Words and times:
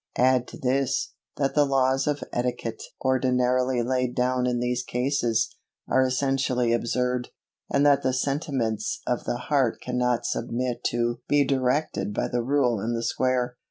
Add 0.17 0.47
to 0.47 0.57
this, 0.57 1.13
that 1.37 1.53
the 1.53 1.63
laws 1.63 2.07
of 2.07 2.23
etiquette 2.33 2.81
ordinarily 3.05 3.83
laid 3.83 4.15
down 4.15 4.47
in 4.47 4.59
these 4.59 4.81
cases, 4.81 5.55
are 5.87 6.01
essentially 6.01 6.73
absurd, 6.73 7.29
and 7.71 7.85
that 7.85 8.01
the 8.01 8.11
sentiments 8.11 9.01
of 9.05 9.25
the 9.25 9.37
heart 9.37 9.79
cannot 9.79 10.25
submit 10.25 10.83
to 10.85 11.19
be 11.29 11.45
directed 11.45 12.15
by 12.15 12.29
the 12.29 12.41
rule 12.41 12.79
and 12.79 12.95
the 12.97 13.03
square. 13.03 13.57